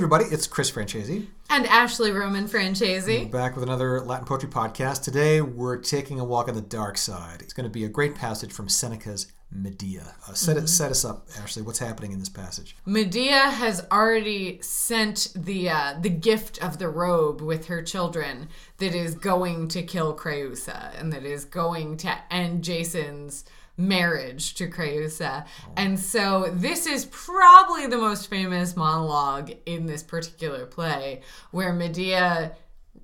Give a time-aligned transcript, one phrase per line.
[0.00, 1.26] Everybody, it's Chris Francese.
[1.50, 3.26] And Ashley Roman Francese.
[3.26, 5.02] Back with another Latin Poetry podcast.
[5.02, 7.42] Today, we're taking a walk on the dark side.
[7.42, 10.14] It's going to be a great passage from Seneca's Medea.
[10.26, 11.60] Uh, set, it, set us up, Ashley.
[11.60, 12.76] What's happening in this passage?
[12.86, 18.94] Medea has already sent the uh, the gift of the robe with her children that
[18.94, 23.44] is going to kill Creusa and that is going to end Jason's
[23.80, 25.46] marriage to Creusa.
[25.76, 32.52] And so this is probably the most famous monologue in this particular play where Medea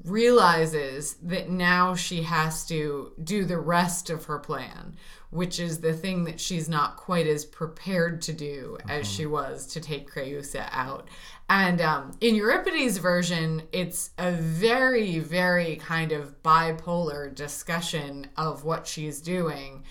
[0.05, 4.95] realizes that now she has to do the rest of her plan,
[5.31, 9.67] which is the thing that she's not quite as prepared to do as she was
[9.67, 11.09] to take Creusa out.
[11.49, 18.87] And um, in Euripides' version, it's a very, very kind of bipolar discussion of what
[18.87, 19.85] she's doing.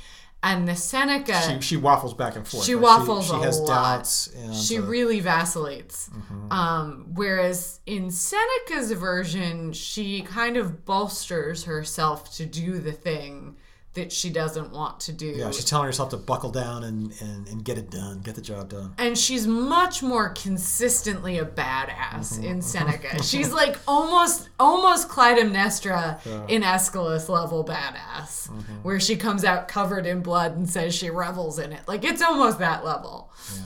[0.45, 2.63] And the Seneca, She, she waffles back and forth.
[2.65, 2.83] she right?
[2.83, 3.67] waffles She, a has lot.
[3.67, 4.27] doubts.
[4.27, 6.09] And, she uh, really vacillates.
[6.51, 13.57] Um, whereas in Seneca's version, she kind of bolsters herself to do the thing
[13.95, 15.25] that she doesn't want to do.
[15.25, 18.41] yeah, she's telling herself to buckle down and, and, and get it done, get the
[18.41, 18.93] job done.
[18.97, 22.43] and she's much more consistently a badass Mm-hmm.
[22.43, 23.23] in Seneca.
[23.31, 28.73] she's like almost almost Clytemnestra in Aeschylus level badass, Mm-hmm.
[28.83, 31.87] where she comes out covered in blood and says she revels in it.
[31.87, 33.31] Like it's almost that level.
[33.55, 33.63] Yeah.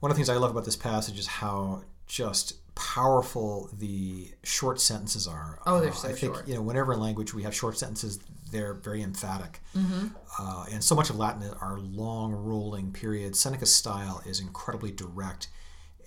[0.00, 4.80] One of the things I love about this passage is how just powerful the short
[4.80, 5.58] sentences are.
[5.66, 6.48] Oh, they're Uh, so I think short.
[6.48, 8.18] you know whenever in language we have short sentences,
[8.54, 9.60] they're very emphatic.
[9.76, 10.08] Mm-hmm.
[10.38, 13.40] Uh, and so much of Latin are long rolling periods.
[13.40, 15.48] Seneca's style is incredibly direct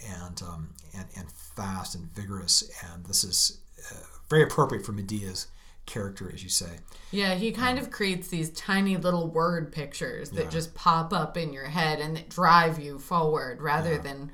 [0.07, 3.59] and um, and and fast and vigorous, and this is
[3.91, 3.95] uh,
[4.29, 5.47] very appropriate for Medea's
[5.85, 6.79] character, as you say.
[7.11, 11.51] Yeah, he kind of creates these tiny little word pictures that just pop up in
[11.51, 14.31] your head and that drive you forward rather than.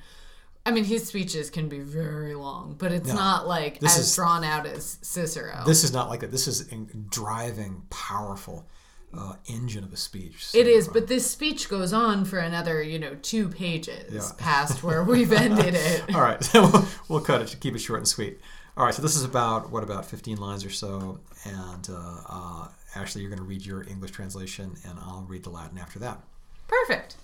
[0.66, 4.44] I mean, his speeches can be very long, but it's not like as is- drawn
[4.46, 5.64] out as Cicero.
[5.66, 6.32] This is not like that.
[6.32, 6.76] This is a
[7.10, 8.66] driving, powerful
[9.14, 10.46] uh, engine of a speech.
[10.48, 14.84] So, It is, but this speech goes on for another, you know, two pages past
[14.84, 16.16] where we've ended it.
[16.16, 18.40] All right, so we'll, we'll cut it to keep it short and sweet.
[18.78, 22.68] All right, so this is about what about 15 lines or so, and uh, uh,
[22.96, 26.20] Ashley, you're going to read your English translation, and I'll read the Latin after that.
[26.68, 27.18] Perfect.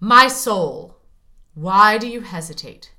[0.00, 0.96] My soul,
[1.54, 2.92] why do you hesitate?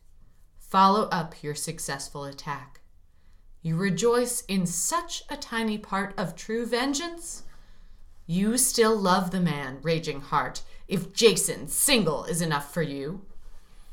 [0.58, 2.80] Follow up your successful attack.
[3.62, 7.44] You rejoice in such a tiny part of true vengeance?
[8.26, 13.26] You still love the man, raging heart, if Jason single is enough for you.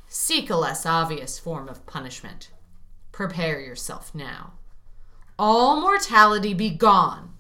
[0.07, 2.51] Seek a less obvious form of punishment.
[3.11, 4.53] Prepare yourself now.
[5.39, 7.35] All mortality be gone.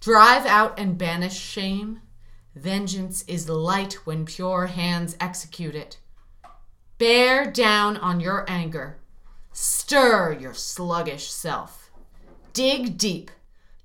[0.00, 2.00] Drive out and banish shame.
[2.54, 5.98] Vengeance is light when pure hands execute it.
[6.98, 8.98] Bear down on your anger.
[9.52, 11.90] Stir your sluggish self.
[12.52, 13.30] Dig deep.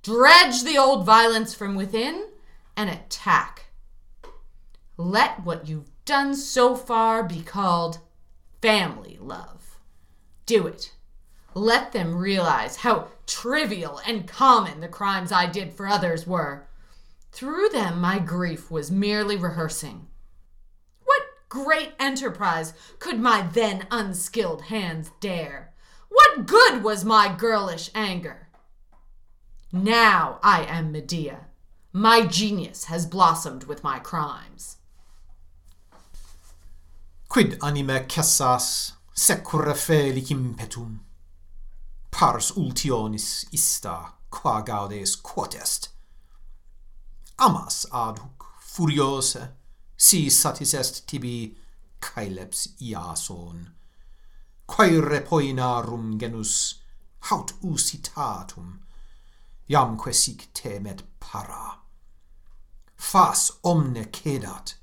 [0.02, 2.28] Dredge the old violence from within
[2.76, 3.66] and attack.
[4.96, 7.98] Let what you've done so far be called
[8.62, 9.78] family love.
[10.46, 10.92] Do it.
[11.54, 16.66] Let them realize how trivial and common the crimes I did for others were.
[17.32, 20.06] Through them, my grief was merely rehearsing.
[21.48, 25.72] great enterprise could my then unskilled hands dare?
[26.08, 28.48] What good was my girlish anger?
[29.72, 31.46] Now I am Medea.
[31.92, 34.76] My genius has blossomed with my crimes.
[37.28, 41.00] Quid anime cessas secura felic impetum?
[42.10, 45.90] Pars ultionis ista, qua gaudes quotest.
[47.38, 49.50] Amas ad hoc furiose,
[49.98, 51.56] si satis est tibi
[52.00, 53.66] caeleps iason.
[54.66, 56.74] Quae repoinarum genus
[57.28, 58.78] haut usitatum
[59.68, 61.78] jamque sic temet para.
[62.96, 64.74] Fas omne cedat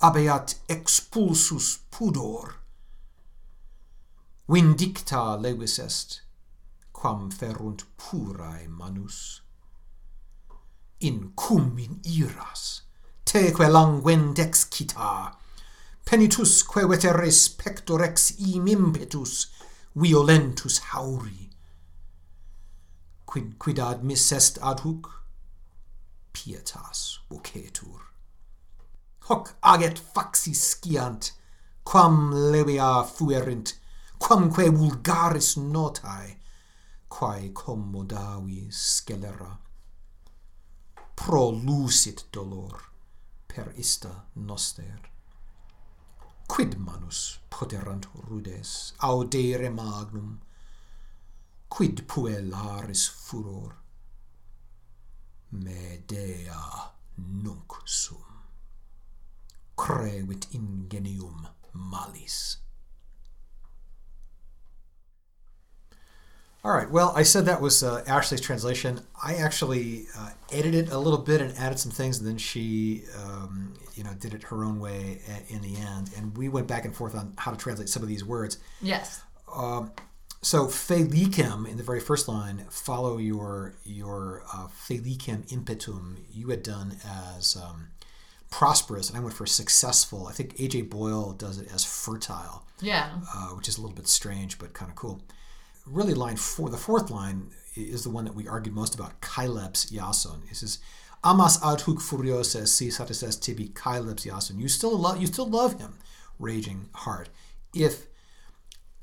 [0.00, 2.54] abeat expulsus pudor.
[4.48, 6.20] Vindicta levis est
[6.92, 9.40] quam ferunt purae manus.
[11.00, 12.81] In cum in iras?
[13.24, 15.36] teque languend excita.
[16.04, 19.46] Penitusque veteres pectorex im impetus
[19.94, 21.50] violentus hauri.
[23.26, 25.08] Quid quid ad mis est ad hoc?
[26.32, 28.12] Pietas vocetur.
[29.28, 31.32] Hoc aget faxis sciant
[31.84, 33.74] quam levia fuerint
[34.18, 36.36] quamque vulgaris notae
[37.08, 39.58] quae commodavi scelera.
[41.14, 42.91] Prolucit dolor
[43.52, 45.10] per ista noster.
[46.48, 50.40] Quid manus poterant rudes audere magnum?
[51.68, 53.76] Quid puellaris furor?
[55.50, 58.42] Medea nunc sum.
[59.76, 62.56] Crevit ingenium malis.
[66.64, 66.88] All right.
[66.88, 69.00] Well, I said that was uh, Ashley's translation.
[69.20, 73.74] I actually uh, edited a little bit and added some things, and then she, um,
[73.96, 76.10] you know, did it her own way in the end.
[76.16, 78.58] And we went back and forth on how to translate some of these words.
[78.80, 79.22] Yes.
[79.52, 79.90] Um,
[80.40, 86.18] so felicem in the very first line, follow your your uh, felicem impetum.
[86.32, 87.88] You had done as um,
[88.50, 90.28] prosperous, and I went for successful.
[90.28, 92.64] I think AJ Boyle does it as fertile.
[92.80, 93.10] Yeah.
[93.34, 95.20] Uh, which is a little bit strange, but kind of cool
[95.86, 99.90] really line four, the fourth line is the one that we argued most about, caelebs
[99.92, 100.50] Yason.
[100.50, 100.78] It says,
[101.24, 104.58] Amas ad hoc furiosa si satisas tibi caelebs Yason.
[104.58, 105.98] You still love you still love him,
[106.38, 107.28] raging heart.
[107.74, 108.08] If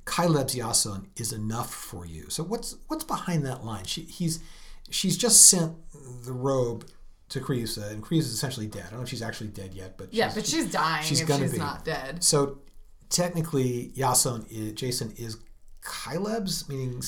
[0.05, 2.29] caelebs Yason is enough for you.
[2.29, 3.85] So what's what's behind that line?
[3.85, 4.39] She he's
[4.89, 5.75] she's just sent
[6.25, 6.85] the robe
[7.29, 8.85] to Creusa, and Creusa is essentially dead.
[8.87, 11.05] I don't know if she's actually dead yet, but yeah, but she's dying.
[11.05, 11.57] She's gonna she's be.
[11.59, 12.23] not dead.
[12.23, 12.59] So
[13.09, 15.37] technically, Yason, is, Jason is
[15.83, 17.01] Kaileb's, meaning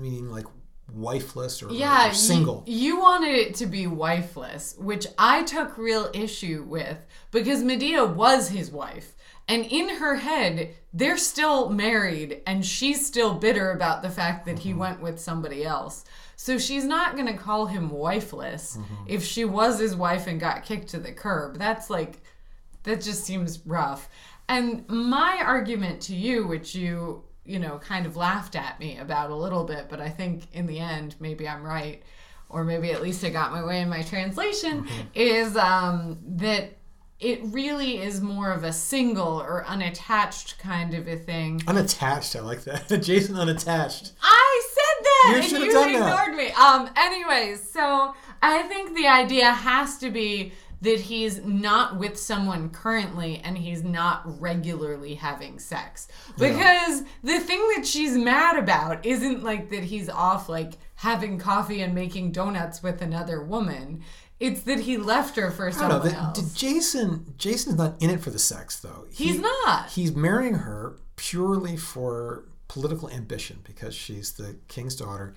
[0.00, 0.46] meaning like
[0.92, 2.64] wifeless or, yeah, or single.
[2.66, 6.98] You, you wanted it to be wifeless, which I took real issue with
[7.30, 9.14] because Medea was his wife.
[9.48, 14.56] And in her head, they're still married, and she's still bitter about the fact that
[14.56, 14.68] mm-hmm.
[14.68, 16.04] he went with somebody else.
[16.34, 19.04] So she's not going to call him wifeless mm-hmm.
[19.06, 21.58] if she was his wife and got kicked to the curb.
[21.58, 22.22] That's like,
[22.82, 24.08] that just seems rough.
[24.48, 29.30] And my argument to you, which you you know, kind of laughed at me about
[29.30, 32.02] a little bit, but I think in the end, maybe I'm right,
[32.48, 35.02] or maybe at least I got my way in my translation, mm-hmm.
[35.14, 36.76] is um, that
[37.18, 41.62] it really is more of a single or unattached kind of a thing.
[41.66, 42.88] Unattached, I like that.
[43.02, 44.12] Jason unattached.
[44.22, 46.36] I said that, you and you ignored that.
[46.36, 46.50] me.
[46.50, 46.90] Um.
[46.96, 50.52] Anyways, so I think the idea has to be
[50.86, 56.06] that he's not with someone currently and he's not regularly having sex.
[56.38, 57.06] Because yeah.
[57.24, 61.92] the thing that she's mad about isn't like that he's off like having coffee and
[61.92, 64.04] making donuts with another woman.
[64.38, 66.54] It's that he left her for someone know, else.
[66.54, 69.06] Jason Jason's not in it for the sex though.
[69.10, 69.90] He, he's not.
[69.90, 75.34] He's marrying her purely for political ambition because she's the king's daughter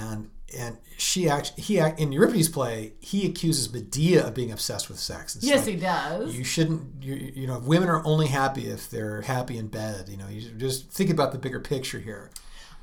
[0.00, 4.98] and and she actually he in Euripides' play he accuses Medea of being obsessed with
[4.98, 5.36] sex.
[5.36, 6.36] It's yes, like, he does.
[6.36, 7.02] You shouldn't.
[7.02, 10.08] You, you know, women are only happy if they're happy in bed.
[10.08, 12.30] You know, you just think about the bigger picture here.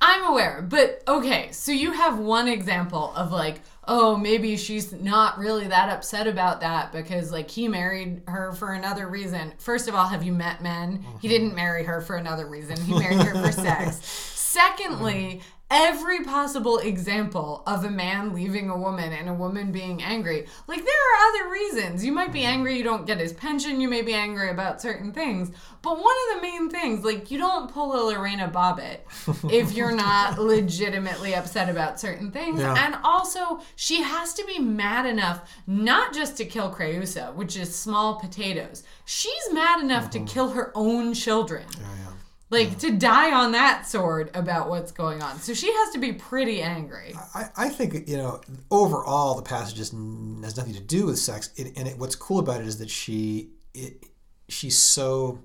[0.04, 5.38] I'm aware, but okay, so you have one example of like, oh, maybe she's not
[5.38, 9.54] really that upset about that because like he married her for another reason.
[9.60, 10.98] First of all, have you met men?
[10.98, 11.18] Mm-hmm.
[11.22, 12.82] He didn't marry her for another reason.
[12.82, 13.98] He married her for sex.
[14.06, 20.46] Secondly, every possible example of a man leaving a woman and a woman being angry.
[20.68, 22.06] Like, there are other reasons.
[22.06, 25.14] You might be angry you don't get his pension, you may be angry about certain
[25.14, 25.50] things.
[25.82, 29.00] But one of the main things, like, you don't pull a Lorena Bobbitt
[29.52, 32.60] if you're not legitimately upset about certain things.
[32.60, 32.76] Yeah.
[32.86, 37.74] And also, she has to be mad enough not just to kill Creusa, which is
[37.74, 38.84] small potatoes.
[39.06, 40.26] She's mad enough mm-hmm.
[40.26, 41.64] to kill her own children.
[41.80, 42.11] Yeah, yeah
[42.52, 45.40] like to die on that sword about what's going on.
[45.40, 47.16] So she has to be pretty angry.
[47.34, 51.50] I, I think you know overall the passage just has nothing to do with sex.
[51.56, 54.06] It, and it, what's cool about it is that she it,
[54.50, 55.40] she's so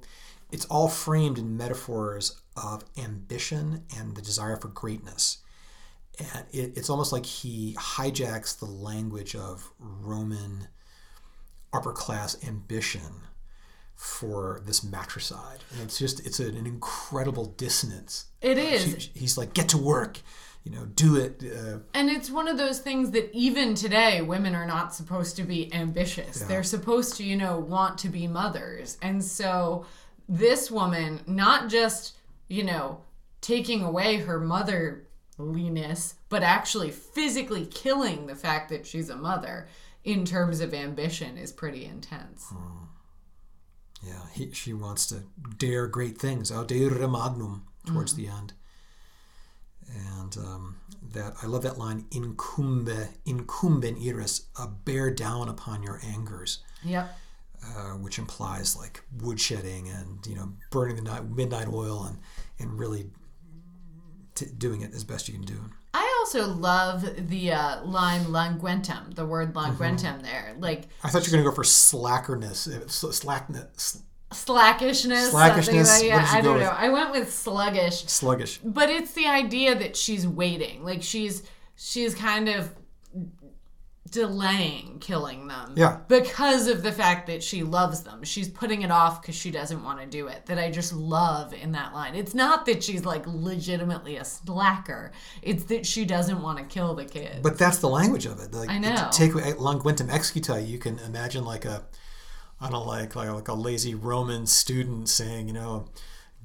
[0.51, 5.39] it's all framed in metaphors of ambition and the desire for greatness.
[6.19, 10.69] And it, it's almost like he hijacks the language of Roman
[11.73, 13.23] upper class ambition
[13.97, 15.65] for this matricide.
[15.73, 18.27] And it's just it's an, an incredible dissonance.
[18.41, 19.03] It is.
[19.03, 20.21] She, he's like, get to work.
[20.65, 21.45] You know, do it.
[21.45, 25.45] Uh, and it's one of those things that even today, women are not supposed to
[25.45, 26.41] be ambitious.
[26.41, 26.49] Yeah.
[26.49, 28.99] They're supposed to, you know, want to be mothers.
[29.01, 29.87] And so
[30.29, 32.17] this woman, not just,
[32.49, 33.01] you know,
[33.41, 39.69] taking away her motherliness, but actually physically killing the fact that she's a mother
[40.03, 42.47] in terms of ambition is pretty intense.
[42.49, 42.87] Hmm.
[44.07, 45.23] Yeah, he, she wants to
[45.59, 48.23] dare great things, audere magnum, towards mm-hmm.
[48.23, 48.53] the end.
[49.89, 50.77] And um,
[51.13, 56.61] that I love that line, incumbe, incumben iris, uh, bear down upon your angers.
[56.85, 57.17] Yep.
[57.65, 62.19] Uh, which implies like woodshedding and you know burning the night, midnight oil and
[62.61, 63.11] and really
[64.35, 65.59] t- doing it as best you can do.
[66.35, 70.25] I also love the uh, line languentum, the word languentum mm-hmm.
[70.25, 70.55] there.
[70.59, 74.03] Like I thought you were going to go for slackerness, slackness.
[74.33, 75.31] slackishness.
[75.31, 75.87] Slackishness?
[75.87, 76.63] like- you I don't with?
[76.63, 76.71] know.
[76.71, 78.05] I went with sluggish.
[78.07, 78.59] Sluggish.
[78.65, 80.85] But it's the idea that she's waiting.
[80.85, 81.43] Like she's
[81.77, 82.75] she's kind of
[84.11, 85.75] delaying killing them.
[85.77, 85.99] Yeah.
[86.09, 88.23] Because of the fact that she loves them.
[88.23, 90.47] She's putting it off because she doesn't want to do it.
[90.47, 92.15] That I just love in that line.
[92.15, 95.13] It's not that she's like legitimately a slacker.
[95.43, 97.43] It's that she doesn't want to kill the kid.
[97.43, 98.53] But that's the language of it.
[98.53, 99.09] Like, I know.
[99.11, 100.67] to Take languentum executa.
[100.67, 101.83] You can imagine like a,
[102.61, 105.87] I don't know, like like like a lazy Roman student saying, you know,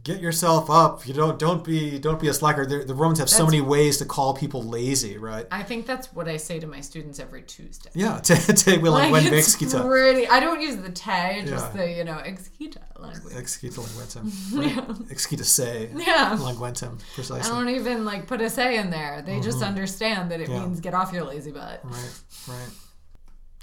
[0.03, 1.05] get yourself up.
[1.07, 2.65] You don't don't be don't be a slacker.
[2.65, 5.45] The, the Romans have so many ways to call people lazy, right?
[5.51, 7.89] I think that's what I say to my students every Tuesday.
[7.93, 10.27] Yeah, te te Like languentum it's pretty.
[10.27, 11.81] I don't use the te, just Yeah.
[11.85, 13.33] the you know executa language.
[13.33, 14.31] Executa languentum.
[14.57, 15.09] Right?
[15.09, 15.89] Executa se.
[15.95, 16.37] Yeah.
[16.39, 16.97] Languentum,
[17.31, 19.21] I don't even like put a say in there.
[19.21, 20.53] They just understand that it Mm-hmm.
[20.53, 20.65] Yeah.
[20.65, 21.81] means get off your lazy butt.
[21.83, 22.69] Right, right.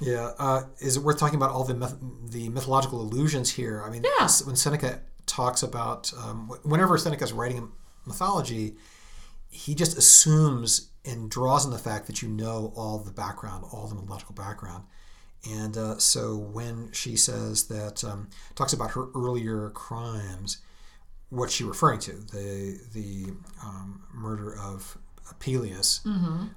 [0.00, 0.30] Yeah.
[0.38, 1.96] Uh, is it worth talking about all the myth-
[2.30, 3.82] the mythological allusions here?
[3.84, 4.28] I mean, Yeah.
[4.44, 5.00] when Seneca
[5.38, 7.70] talks about, um, wh- whenever Seneca's writing
[8.06, 8.74] mythology,
[9.48, 13.86] he just assumes and draws on the fact that you know all the background, all
[13.86, 14.84] the mythological background.
[15.48, 20.58] And uh, so when she says that, um, talks about her earlier crimes,
[21.30, 22.12] what's she referring to?
[22.12, 23.32] The the
[23.64, 24.98] um, murder of
[25.38, 26.00] Pelias,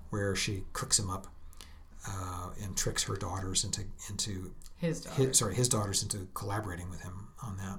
[0.09, 1.27] where she cooks him up
[2.07, 5.27] uh, and tricks her daughters into into His daughter.
[5.27, 7.77] his, sorry his daughters into collaborating with him on that.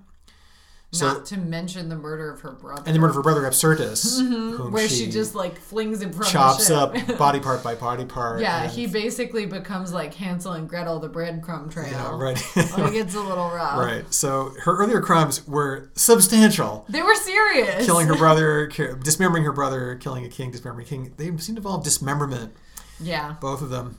[0.94, 2.82] So Not to mention the murder of her brother.
[2.84, 4.72] and the murder of her brother Absyrtus, whom Mm-hmm.
[4.74, 8.40] where she, just like flings him from chops up body part by body part.
[8.42, 11.88] yeah, and- he basically becomes like Hansel and Gretel, the breadcrumb trail.
[11.90, 13.78] yeah right Like it's a little rough.
[13.78, 14.04] right.
[14.12, 16.84] So her earlier crimes were substantial.
[16.90, 17.86] They were serious.
[17.86, 18.66] Killing her brother,
[19.02, 21.14] dismembering her brother, killing a king, dismembering a king.
[21.16, 22.52] They seem to involve dismemberment,
[23.00, 23.36] Yeah.
[23.40, 23.98] both of them.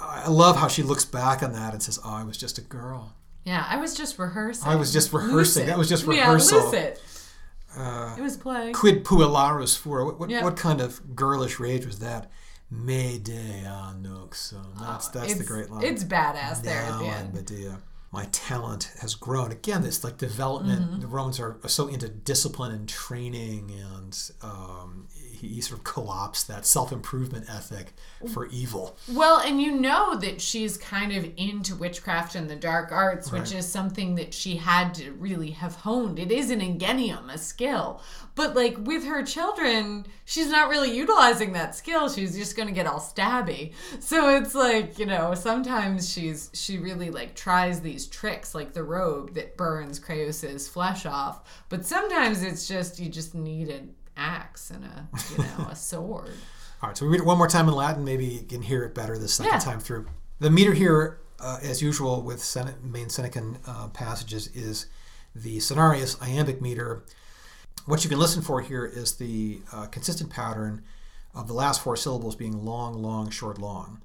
[0.00, 2.60] I love how she looks back on that and says, "Oh, I was just a
[2.60, 3.14] girl.
[3.48, 4.68] Yeah, I was just rehearsing.
[4.68, 5.66] I was just rehearsing.
[5.66, 6.58] That was just rehearsal.
[6.58, 6.98] Yeah, rehearsal.
[7.78, 8.18] lucid.
[8.18, 8.72] it was play.
[8.72, 10.04] Quid puellaris fura?
[10.04, 10.44] What, what, Yeah.
[10.44, 12.30] what kind of girlish rage was that?
[12.70, 14.78] Medea nuxum.
[14.78, 15.82] That's that's the great line.
[15.82, 17.32] It's badass there at the Now end.
[17.32, 17.78] Medea.
[18.12, 19.50] My talent has grown.
[19.50, 20.82] Again, this like development.
[20.90, 21.00] Mm-hmm.
[21.00, 25.08] The Romans are so into discipline and training, and um,
[25.40, 27.94] he, he sort of co-opts that self-improvement ethic
[28.32, 28.96] for evil.
[29.12, 33.52] Well, and you know that she's kind of into witchcraft and the dark arts, which
[33.52, 36.18] is something that she had to really have honed.
[36.18, 38.02] It is an ingenium, a skill.
[38.34, 42.08] But like with her children, she's not really utilizing that skill.
[42.08, 43.72] She's just going to get all stabby.
[43.98, 48.84] So it's like, you know, sometimes she's she really like tries these tricks like the
[48.84, 51.64] robe that burns Creus's flesh off.
[51.68, 56.32] But sometimes it's just you just need an axe and a, you know, a sword.
[56.82, 58.04] All right, so we read it one more time in Latin.
[58.04, 59.58] Maybe you can hear it better the second Yeah.
[59.58, 60.06] time through.
[60.40, 64.86] The meter here, uh, as usual with Sene- main Senecan uh, passages, is
[65.34, 67.04] the senarius iambic meter.
[67.86, 70.82] What you can listen for here is the uh, consistent pattern
[71.34, 74.02] of the last four syllables being long, long, short, long.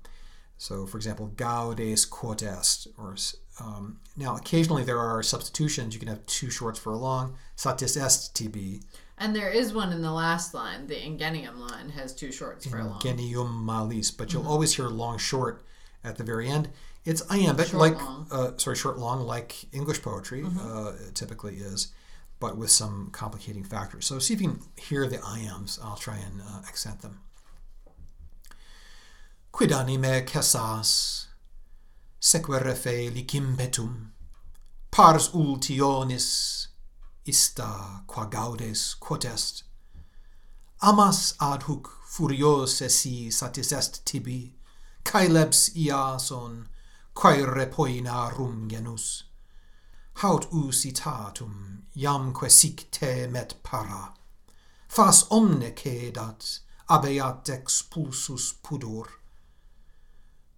[0.58, 2.88] So, for example, gaudes quod est.
[2.98, 3.16] Or,
[3.60, 5.94] um, now, occasionally there are substitutions.
[5.94, 7.36] You can have two shorts for a long.
[7.56, 8.82] Satis est tb.
[9.18, 10.88] And there is one in the last line.
[10.88, 13.00] The ingenium line has two shorts for a long.
[13.02, 14.38] Genium malis, but Mm-hmm.
[14.40, 15.64] you'll always hear long short
[16.04, 16.70] at the very end.
[17.06, 17.98] It's iambic, Short, like
[18.32, 20.60] uh, sorry, short long, like English poetry Mm-hmm.
[20.60, 21.94] uh, typically is,
[22.40, 24.06] but with some complicating factors.
[24.08, 25.80] So see if you can hear the iambs.
[25.84, 27.20] I'll try and uh, accent them.
[29.52, 31.28] Quid anime cessas,
[32.20, 34.08] sequere fe licimpetum,
[34.90, 36.68] pars ultionis,
[37.26, 39.64] ista qua gaudes quod est?
[40.82, 44.56] Amas ad huc furios si satis est tibi
[45.06, 46.68] caelebs iason
[47.14, 49.24] quae repoina rum genus.
[50.16, 54.14] Haut usitatum jamque sic te met para.
[54.88, 59.08] Fas omne cedat abeat expulsus pudor.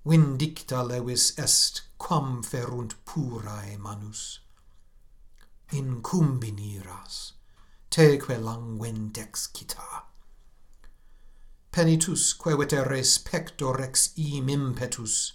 [0.05, 4.39] Vindicta levis est quam ferunt purae manus
[5.75, 7.33] incumbiniras,
[7.89, 10.03] teque languendexcita.
[11.71, 15.33] Penitus, que veteres pector ex im impetus,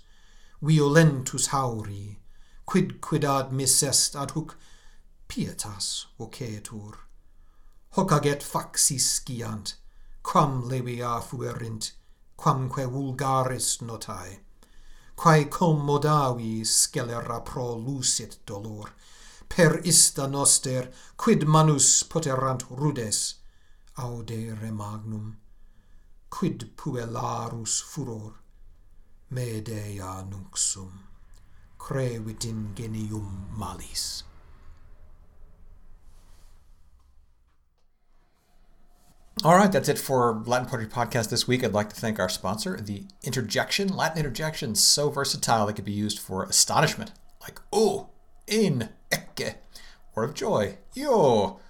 [0.62, 2.16] violentus hauri,
[2.64, 4.54] quid quid ad mis est ad huc
[5.28, 6.94] pietas vocetur.
[7.92, 9.74] Hoc aget faxis sciant,
[10.22, 11.92] quam levia fuerint,
[12.38, 14.38] quamque vulgaris notae,
[15.16, 18.94] quae commodavi scelera pro lucit dolor,
[19.50, 23.34] per ista noster, quid manus poterant rudes,
[23.98, 25.36] audere magnum,
[26.30, 28.36] quid puellarus furor,
[29.28, 30.92] me dea nuxum,
[31.78, 34.22] crevit ingenium malis.
[39.42, 41.64] All right, that's it for Latin Poetry Podcast this week.
[41.64, 43.88] I'd like to thank our sponsor, the interjection.
[43.88, 48.10] Latin interjection so versatile it could be used for astonishment, like "oh,"
[48.46, 49.54] "in," ecce,
[50.14, 51.60] or of joy, yo,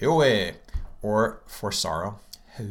[0.00, 0.54] ioe,
[1.00, 2.18] or for sorrow,
[2.56, 2.64] ho,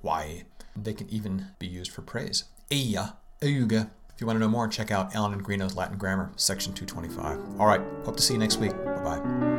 [0.00, 0.44] why.
[0.76, 3.90] They can even be used for praise, eia, euga.
[4.14, 7.60] If you want to know more, check out Allen and Greenough's Latin Grammar, section 225.
[7.60, 8.72] All right, hope to see you next week.
[8.84, 9.55] Bye bye.